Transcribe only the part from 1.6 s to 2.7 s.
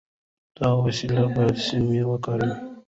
سمه وکاروو.